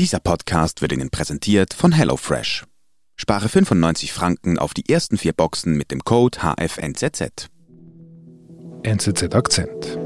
[0.00, 2.64] Dieser Podcast wird Ihnen präsentiert von HelloFresh.
[3.14, 7.48] Spare 95 Franken auf die ersten vier Boxen mit dem Code HFNZZ.
[8.82, 9.96] NZZ Akzent.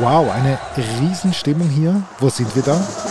[0.00, 2.00] Wow, eine Riesenstimmung hier.
[2.20, 3.09] Wo sind wir da?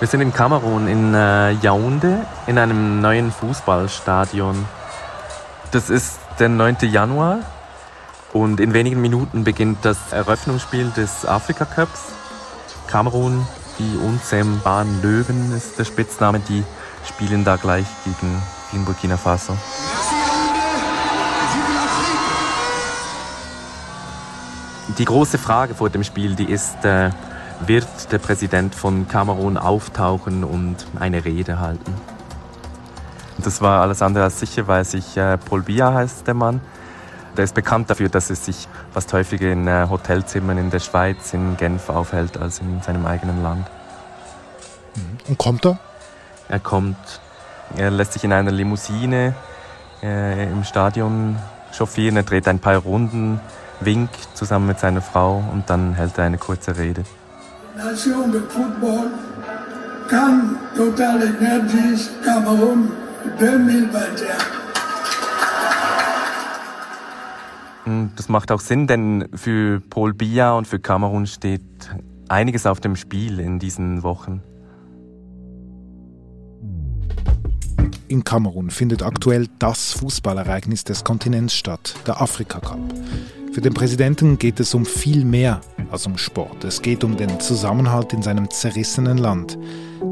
[0.00, 4.64] Wir sind in Kamerun, in äh, Yaoundé, in einem neuen Fußballstadion.
[5.72, 6.78] Das ist der 9.
[6.90, 7.40] Januar
[8.32, 12.12] und in wenigen Minuten beginnt das Eröffnungsspiel des Afrika Cups.
[12.86, 13.46] Kamerun,
[13.78, 16.64] die unzähmbaren Löwen ist der Spitzname, die
[17.06, 19.54] spielen da gleich gegen, gegen Burkina Faso.
[24.96, 27.10] Die große Frage vor dem Spiel, die ist, äh,
[27.66, 31.94] wird der Präsident von Kamerun auftauchen und eine Rede halten.
[33.38, 36.60] Das war alles andere als sicher, weil sich äh, Paul Biya heißt der Mann.
[37.36, 41.32] Der ist bekannt dafür, dass er sich fast häufiger in äh, Hotelzimmern in der Schweiz,
[41.32, 43.66] in Genf aufhält, als in seinem eigenen Land.
[44.96, 45.18] Mhm.
[45.28, 45.78] Und kommt er?
[46.48, 47.20] Er kommt,
[47.76, 49.34] er lässt sich in einer Limousine
[50.02, 51.36] äh, im Stadion
[51.72, 53.40] chauffieren, er dreht ein paar Runden,
[53.78, 57.04] winkt zusammen mit seiner Frau und dann hält er eine kurze Rede.
[57.76, 59.10] Nation de football,
[60.08, 62.90] Cannes Total Energies Cameroun
[63.38, 64.26] 2021.
[68.16, 71.62] Das macht auch Sinn, denn für Paul Biya und für Kamerun steht
[72.28, 74.42] einiges auf dem Spiel in diesen Wochen.
[78.08, 82.78] In Kamerun findet aktuell das Fußballereignis des Kontinents statt, der Afrika Cup.
[83.52, 86.62] Für den Präsidenten geht es um viel mehr als um Sport.
[86.62, 89.58] Es geht um den Zusammenhalt in seinem zerrissenen Land,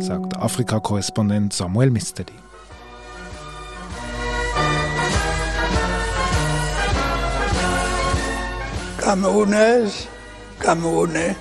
[0.00, 2.32] sagt Afrika-Korrespondent Samuel Misteri.
[9.00, 10.08] Camerounaise,
[10.58, 11.36] Camerounais,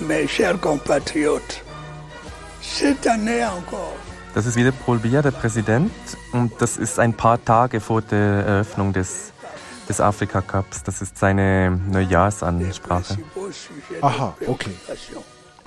[0.00, 1.60] mes chers compatriotes,
[2.62, 3.94] cette année encore,
[4.34, 5.90] Das ist wieder Paul Biya, der Präsident,
[6.32, 9.32] und das ist ein paar Tage vor der Eröffnung des,
[9.90, 10.82] des Afrika Cups.
[10.84, 13.18] Das ist seine Neujahrsansprache.
[14.00, 14.70] Aha, okay.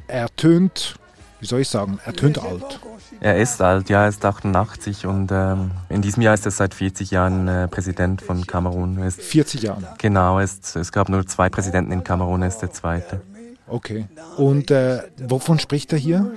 [0.07, 0.95] Er tönt,
[1.41, 2.79] wie soll ich sagen, er tönt alt.
[3.19, 6.73] Er ist alt, ja, er ist 88 und ähm, in diesem Jahr ist er seit
[6.73, 8.97] 40 Jahren äh, Präsident von Kamerun.
[8.97, 9.95] Er ist, 40 Jahre.
[9.97, 13.21] genau, er ist, es gab nur zwei Präsidenten in Kamerun, er ist der zweite.
[13.67, 14.07] Okay.
[14.37, 16.31] Und äh, wovon spricht er hier?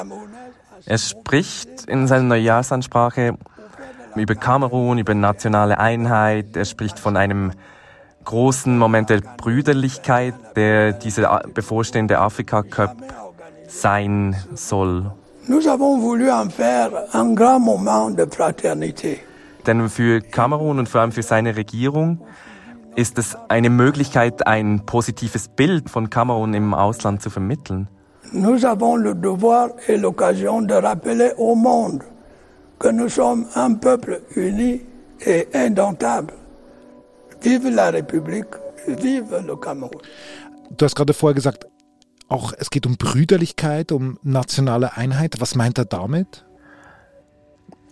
[0.00, 0.49] nous
[0.86, 3.36] Er spricht in seiner Neujahrsansprache
[4.16, 6.56] über Kamerun, über nationale Einheit.
[6.56, 7.52] Er spricht von einem
[8.24, 12.96] großen Moment der Brüderlichkeit, der dieser bevorstehende Afrika Cup
[13.68, 15.12] sein soll.
[15.46, 19.18] Nous avons voulu en faire un grand moment de fraternité.
[19.66, 22.20] Denn für Kamerun und vor allem für seine Regierung
[22.94, 27.88] ist es eine Möglichkeit, ein positives Bild von Kamerun im Ausland zu vermitteln.
[28.32, 32.02] Nous avons le devoir et l'occasion de rappeler au monde
[32.78, 34.82] que nous sommes un peuple uni
[35.26, 36.32] et indomptable.
[37.42, 38.54] Vive la République,
[38.86, 40.00] vive le Cameroun.
[40.76, 41.66] Du hast gerade vorher gesagt,
[42.28, 45.40] auch es geht um Brüderlichkeit, um nationale Einheit.
[45.40, 46.44] Was meint er damit?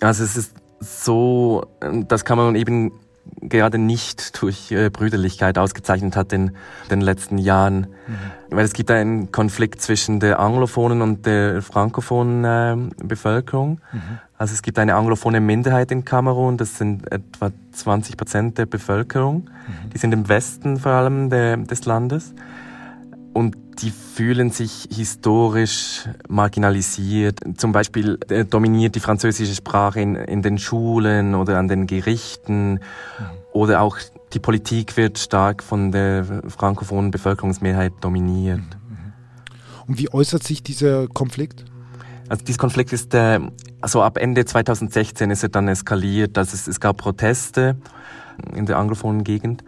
[0.01, 1.67] Also es ist so,
[2.07, 2.93] dass Kamerun eben
[3.41, 6.53] gerade nicht durch äh, Brüderlichkeit ausgezeichnet hat in
[6.91, 7.89] den letzten Jahren.
[8.07, 8.57] Mhm.
[8.57, 13.81] Weil es gibt einen Konflikt zwischen der anglophonen und der frankophonen äh, Bevölkerung.
[13.93, 14.19] Mhm.
[14.37, 19.51] Also es gibt eine anglophone Minderheit in Kamerun, das sind etwa 20 Prozent der Bevölkerung.
[19.67, 19.91] Mhm.
[19.91, 22.35] Die sind im Westen vor allem der, des Landes.
[23.33, 27.41] Und die fühlen sich historisch marginalisiert.
[27.57, 32.73] Zum Beispiel äh, dominiert die französische Sprache in, in den Schulen oder an den Gerichten.
[32.73, 32.81] Mhm.
[33.53, 33.99] Oder auch
[34.33, 38.59] die Politik wird stark von der frankophonen Bevölkerungsmehrheit dominiert.
[38.59, 39.13] Mhm.
[39.87, 41.65] Und wie äußert sich dieser Konflikt?
[42.29, 43.41] Also dieser Konflikt ist, äh,
[43.81, 46.37] also ab Ende 2016 ist er dann eskaliert.
[46.37, 47.77] Also es, es gab Proteste
[48.55, 49.63] in der anglophonen Gegend.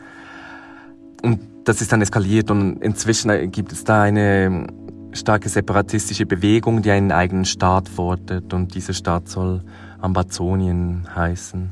[1.22, 4.66] Und das ist dann eskaliert und inzwischen gibt es da eine
[5.12, 9.62] starke separatistische Bewegung, die einen eigenen Staat fordert und dieser Staat soll
[10.00, 11.70] Ambazonien heißen.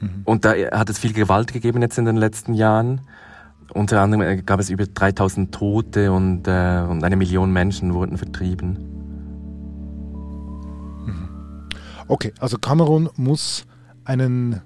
[0.00, 0.08] Mhm.
[0.24, 3.00] Und da hat es viel Gewalt gegeben jetzt in den letzten Jahren.
[3.72, 8.78] Unter anderem gab es über 3000 Tote und, äh, und eine Million Menschen wurden vertrieben.
[12.06, 13.64] Okay, also Kamerun muss
[14.04, 14.60] einen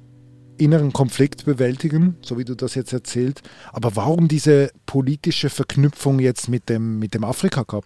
[0.58, 3.42] inneren Konflikt bewältigen, so wie du das jetzt erzählt.
[3.72, 7.84] Aber warum diese politische Verknüpfung jetzt mit dem, mit dem Afrika Cup?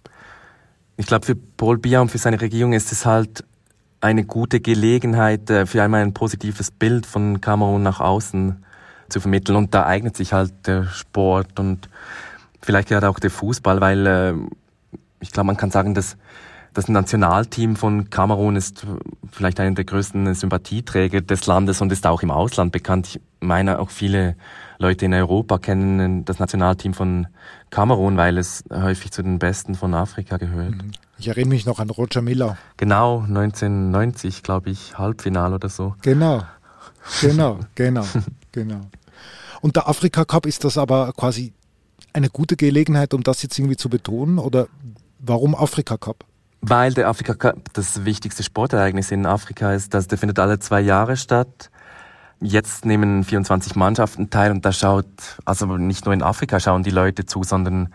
[0.97, 3.43] Ich glaube, für Paul Biya und für seine Regierung ist es halt
[4.01, 8.63] eine gute Gelegenheit, äh, für einmal ein positives Bild von Kamerun nach außen
[9.09, 9.55] zu vermitteln.
[9.55, 11.89] Und da eignet sich halt der Sport und
[12.61, 14.33] vielleicht gerade auch der Fußball, weil äh,
[15.19, 16.17] ich glaube, man kann sagen, dass
[16.73, 18.85] das Nationalteam von Kamerun ist
[19.31, 23.07] vielleicht einer der größten Sympathieträger des Landes und ist auch im Ausland bekannt.
[23.07, 24.35] Ich meine, auch viele
[24.79, 27.27] Leute in Europa kennen das Nationalteam von
[27.69, 30.71] Kamerun, weil es häufig zu den besten von Afrika gehört.
[30.71, 30.91] Mhm.
[31.19, 32.57] Ich erinnere mich noch an Roger Miller.
[32.77, 35.95] Genau, 1990, glaube ich, Halbfinal oder so.
[36.01, 36.43] Genau,
[37.21, 38.05] genau, genau,
[38.51, 38.81] genau.
[39.61, 41.53] Und der Afrika Cup ist das aber quasi
[42.13, 44.39] eine gute Gelegenheit, um das jetzt irgendwie zu betonen?
[44.39, 44.67] Oder
[45.19, 46.25] warum Afrika Cup?
[46.65, 49.93] Weil der Afrika Cup das wichtigste Sportereignis in Afrika ist.
[49.93, 51.69] Das, der findet alle zwei Jahre statt.
[52.39, 55.05] Jetzt nehmen 24 Mannschaften teil und da schaut,
[55.43, 57.93] also nicht nur in Afrika schauen die Leute zu, sondern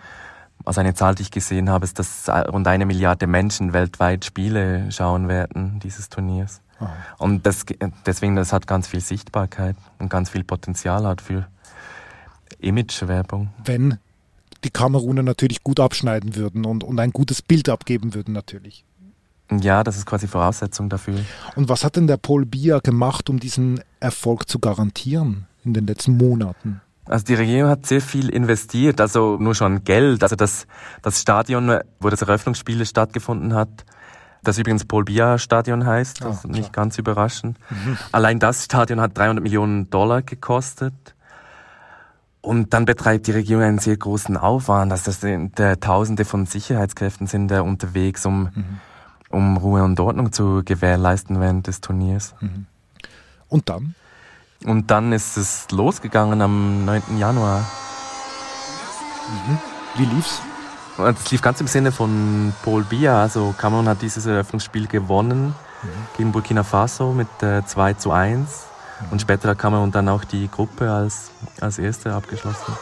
[0.66, 4.92] also eine Zahl, die ich gesehen habe, ist, dass rund eine Milliarde Menschen weltweit Spiele
[4.92, 6.60] schauen werden dieses Turniers.
[6.78, 6.92] Aha.
[7.16, 7.64] Und das,
[8.04, 11.46] deswegen, das hat ganz viel Sichtbarkeit und ganz viel Potenzial hat für
[12.58, 13.48] Imagewerbung.
[13.64, 13.98] Wenn
[14.64, 18.84] die Kameruner natürlich gut abschneiden würden und, und ein gutes Bild abgeben würden natürlich.
[19.50, 21.20] Ja, das ist quasi Voraussetzung dafür.
[21.56, 25.86] Und was hat denn der Paul Biya gemacht, um diesen Erfolg zu garantieren in den
[25.86, 26.82] letzten Monaten?
[27.06, 30.22] Also die Regierung hat sehr viel investiert, also nur schon Geld.
[30.22, 30.66] Also das,
[31.00, 33.86] das Stadion, wo das Eröffnungsspiel stattgefunden hat,
[34.42, 37.58] das übrigens Paul Biya Stadion heißt, das oh, ist nicht ganz überraschend.
[37.70, 37.98] Mhm.
[38.12, 40.94] Allein das Stadion hat 300 Millionen Dollar gekostet.
[42.40, 44.92] Und dann betreibt die Regierung einen sehr großen Aufwand.
[44.92, 48.80] Also das der Tausende von Sicherheitskräften sind da unterwegs, um, mhm.
[49.30, 52.34] um Ruhe und Ordnung zu gewährleisten während des Turniers.
[52.40, 52.66] Mhm.
[53.48, 53.94] Und dann?
[54.64, 57.18] Und dann ist es losgegangen am 9.
[57.18, 57.60] Januar.
[59.28, 59.58] Mhm.
[59.96, 60.40] Wie lief's?
[60.98, 63.22] Es lief ganz im Sinne von Paul Biya.
[63.22, 65.88] Also Cameron hat dieses Eröffnungsspiel gewonnen mhm.
[66.16, 68.67] gegen Burkina Faso mit äh, 2 zu 1.
[69.10, 71.30] Und später hat Kamerun dann auch die Gruppe als,
[71.60, 72.76] als erste abgeschlossen.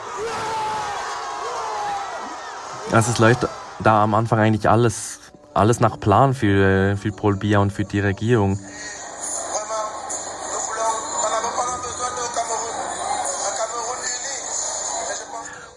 [2.92, 3.48] Also es läuft
[3.80, 5.20] da am Anfang eigentlich alles,
[5.54, 8.58] alles nach Plan für, für Paul Biya und für die Regierung.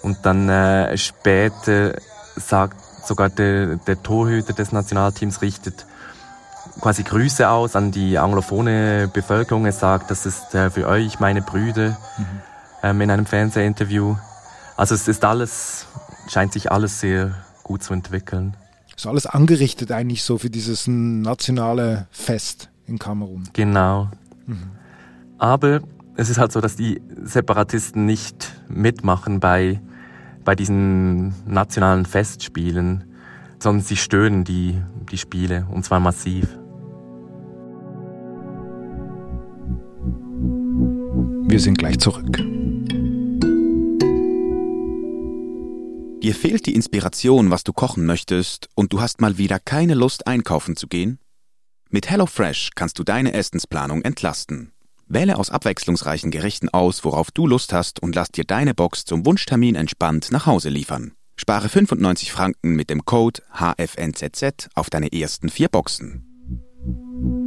[0.01, 1.93] Und dann äh, später
[2.35, 5.85] sagt sogar der, der Torhüter des Nationalteams richtet
[6.79, 9.65] quasi Grüße aus an die anglophone Bevölkerung.
[9.65, 12.25] Er sagt, das ist äh, für euch meine Brüder mhm.
[12.83, 14.15] ähm, in einem Fernsehinterview.
[14.77, 15.87] Also es ist alles,
[16.29, 18.55] scheint sich alles sehr gut zu entwickeln.
[18.95, 23.47] Ist alles angerichtet eigentlich so für dieses nationale Fest in Kamerun.
[23.53, 24.09] Genau.
[24.45, 24.71] Mhm.
[25.37, 25.81] Aber
[26.17, 29.79] es ist halt so, dass die Separatisten nicht mitmachen bei,
[30.43, 33.05] bei diesen nationalen Festspielen,
[33.59, 36.58] sondern sie stöhnen die, die Spiele und zwar massiv.
[41.49, 42.37] Wir sind gleich zurück.
[46.21, 50.27] Dir fehlt die Inspiration, was du kochen möchtest, und du hast mal wieder keine Lust
[50.27, 51.17] einkaufen zu gehen?
[51.89, 54.73] Mit HelloFresh kannst du deine Essensplanung entlasten.
[55.07, 59.25] Wähle aus abwechslungsreichen Gerichten aus, worauf du Lust hast, und lass dir deine Box zum
[59.25, 61.13] Wunschtermin entspannt nach Hause liefern.
[61.35, 67.38] Spare 95 Franken mit dem Code HFNZZ auf deine ersten vier Boxen.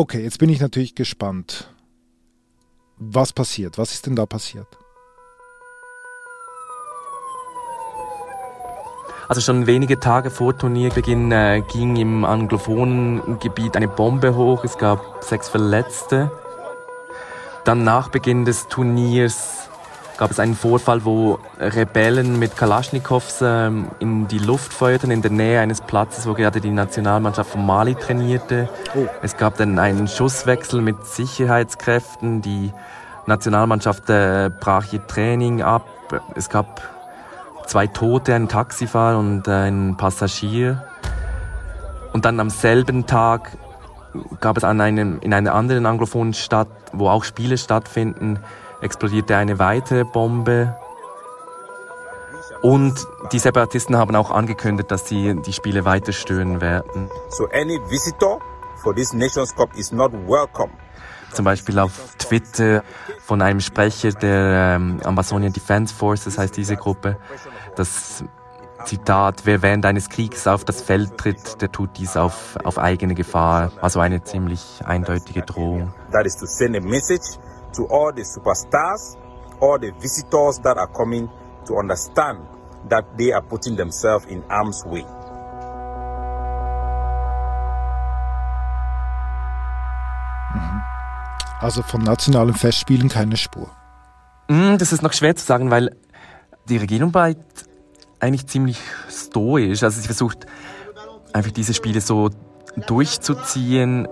[0.00, 1.68] Okay, jetzt bin ich natürlich gespannt.
[2.96, 3.76] Was passiert?
[3.76, 4.66] Was ist denn da passiert?
[9.28, 14.64] Also schon wenige Tage vor Turnierbeginn äh, ging im anglophonen Gebiet eine Bombe hoch.
[14.64, 16.32] Es gab sechs Verletzte.
[17.64, 19.59] Dann nach Beginn des Turniers
[20.20, 25.30] gab es einen Vorfall, wo Rebellen mit Kalaschnikows ähm, in die Luft feuerten, in der
[25.30, 28.68] Nähe eines Platzes, wo gerade die Nationalmannschaft von Mali trainierte.
[28.94, 29.06] Oh.
[29.22, 32.42] Es gab dann einen Schusswechsel mit Sicherheitskräften.
[32.42, 32.70] Die
[33.24, 35.86] Nationalmannschaft äh, brach ihr Training ab.
[36.34, 36.82] Es gab
[37.66, 40.84] zwei Tote, einen Taxifahrer und äh, einen Passagier.
[42.12, 43.56] Und dann am selben Tag
[44.40, 48.38] gab es an einem, in einer anderen anglophonen Stadt, wo auch Spiele stattfinden,
[48.80, 50.76] explodierte eine weitere Bombe.
[52.62, 57.10] Und die Separatisten haben auch angekündigt, dass sie die Spiele weiter stören werden.
[57.30, 58.40] So any visitor
[58.82, 60.72] for this Nations Cup is not welcome.
[61.32, 62.82] Zum Beispiel auf Twitter
[63.24, 67.16] von einem Sprecher der ähm, Amazonian Defense Forces heißt diese Gruppe,
[67.76, 68.24] dass
[68.84, 73.14] Zitat, wer während eines Kriegs auf das Feld tritt, der tut dies auf, auf eigene
[73.14, 73.70] Gefahr.
[73.80, 75.92] Also eine ziemlich eindeutige Drohung.
[76.10, 77.38] That is to send a message
[77.72, 79.16] to all the superstars,
[79.60, 81.28] all the visitors that are coming
[81.66, 82.38] to understand
[82.88, 85.04] that they are putting themselves in harm's way.
[90.54, 90.82] Mhm.
[91.60, 93.70] Also von nationalen Festspielen keine Spur.
[94.48, 95.96] Mm, das ist noch schwer zu sagen, weil
[96.68, 97.66] die Regierung bleibt
[98.18, 99.82] eigentlich ziemlich stoisch.
[99.82, 100.46] Also sie versucht
[101.32, 102.30] einfach diese Spiele so
[102.86, 104.08] durchzuziehen.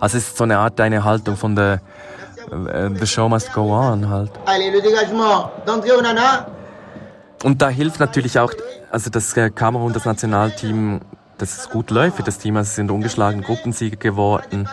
[0.00, 1.80] Also es ist so eine Art eine Haltung von der
[2.50, 4.30] The Show Must Go On halt.
[7.44, 8.52] Und da hilft natürlich auch,
[8.90, 11.00] also das Kamerun, das Nationalteam,
[11.38, 12.56] dass es gut läuft für das Team.
[12.56, 14.68] Also sie sind ungeschlagen Gruppensieger geworden.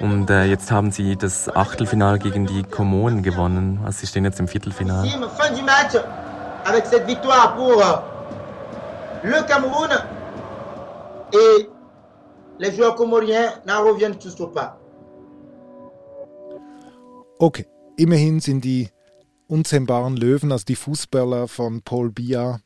[0.00, 3.80] Und äh, jetzt haben sie das Achtelfinale gegen die Komoren gewonnen.
[3.84, 5.08] Also sie stehen jetzt im Viertelfinale.
[6.66, 7.98] Avec cette victoire pour euh,
[9.22, 9.90] le Cameroun
[11.30, 11.68] et
[12.58, 14.78] les joueurs comoriens n'en reviennent toujours pas.
[17.38, 18.88] Okay, immerhin sind die
[19.48, 22.60] unzähmbaren Löwen, also die Fußballer von Paul Biya,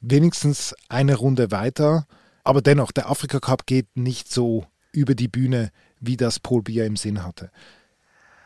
[0.00, 2.06] wenigstens eine Runde weiter.
[2.44, 6.84] Aber dennoch, der Afrika Cup geht nicht so über die Bühne, wie das Paul Biya
[6.84, 7.50] im Sinn hatte.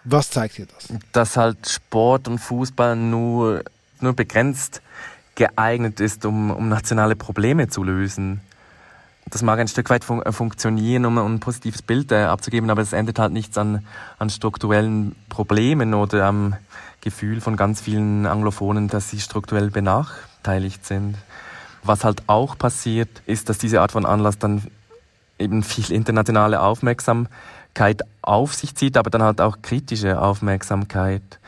[0.05, 0.89] Was zeigt dir das?
[1.13, 3.65] Dass halt Sport und Fußball nur,
[4.01, 4.83] nur begrenzt
[5.35, 8.41] geeignet ist, um, um nationale Probleme zu lösen.
[9.35, 12.93] Das mag ein Stück weit fun funktionieren, um ein positives Bild äh, abzugeben, aber es
[12.93, 13.85] endet halt nichts an,
[14.21, 16.55] an strukturellen Problemen oder am
[17.01, 21.17] Gefühl von ganz vielen Anglophonen, dass sie strukturell benachteiligt sind.
[21.83, 24.69] Was halt auch passiert, ist, dass diese Art von Anlass dann
[25.37, 31.41] eben viel internationale Aufmerksamkeit auf sich zieht, aber dann halt auch kritische Aufmerksamkeit.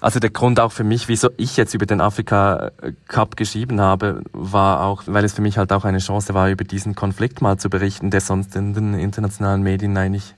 [0.00, 2.70] Also der Grund auch für mich, wieso ich jetzt über den Afrika
[3.08, 6.64] Cup geschrieben habe, war auch, weil es für mich halt auch eine Chance war, über
[6.64, 10.34] diesen Konflikt mal zu berichten, der sonst in den internationalen Medien eigentlich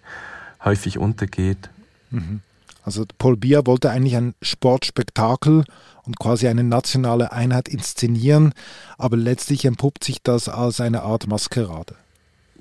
[0.64, 1.70] häufig untergeht.
[2.10, 2.40] Mhm.
[2.84, 5.64] Also Paul Biya wollte eigentlich ein Sportspektakel
[6.04, 8.52] und quasi eine nationale Einheit inszenieren,
[8.98, 11.94] aber letztlich entpuppt sich das als eine Art Maskerade.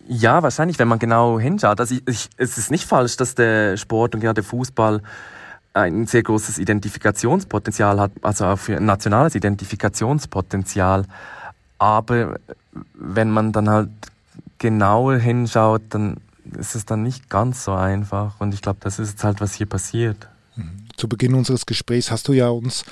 [0.08, 1.80] Ja, wahrscheinlich, wenn man genau hinschaut.
[1.80, 5.02] Also ich, ich, es ist nicht falsch, dass der Sport und gerade Fußball
[5.74, 11.06] ein sehr großes Identifikationspotenzial hat, also auch für ein nationales Identifikationspotenzial.
[11.78, 12.40] Aber
[12.94, 13.90] wenn man dann halt
[14.60, 16.18] genauer hinschaut, dann
[16.58, 18.40] ist es dann nicht ganz so einfach.
[18.40, 20.28] Und ich glaube, das ist jetzt halt, was hier passiert.
[20.56, 20.88] Mhm.
[20.98, 22.84] Zu Beginn unseres Gesprächs hast du ja uns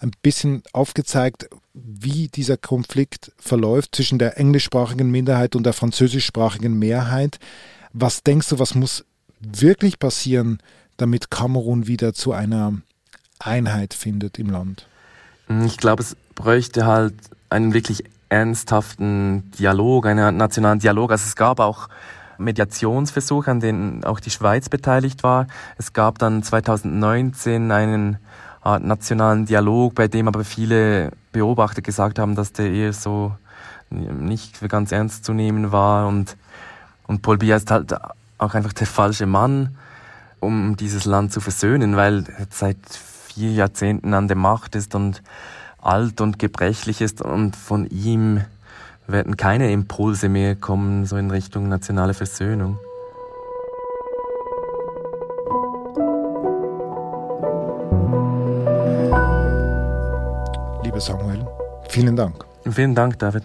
[0.00, 7.38] ein bisschen aufgezeigt, wie dieser Konflikt verläuft zwischen der englischsprachigen Minderheit und der französischsprachigen Mehrheit.
[7.92, 9.04] Was denkst du, was muss
[9.40, 10.58] wirklich passieren,
[11.02, 12.72] damit Kamerun wieder zu einer
[13.38, 14.86] Einheit findet im Land?
[15.66, 17.14] Ich glaube, es bräuchte halt
[17.50, 21.10] einen wirklich ernsthaften Dialog, einen nationalen Dialog.
[21.10, 21.88] Also es gab auch
[22.38, 25.46] Mediationsversuche, an denen auch die Schweiz beteiligt war.
[25.76, 28.18] Es gab dann 2019 einen
[28.62, 33.32] Art nationalen Dialog, bei dem aber viele Beobachter gesagt haben, dass der eher so
[33.90, 36.36] nicht ganz ernst zu nehmen war und,
[37.06, 37.92] und Paul Biya ist halt
[38.38, 39.76] auch einfach der falsche Mann,
[40.42, 45.22] um dieses Land zu versöhnen, weil seit vier Jahrzehnten an der Macht ist und
[45.80, 48.42] alt und gebrechlich ist und von ihm
[49.06, 52.78] werden keine Impulse mehr kommen, so in Richtung nationale Versöhnung.
[60.82, 61.46] Liebe Samuel,
[61.88, 62.44] vielen Dank.
[62.68, 63.44] Vielen Dank, David.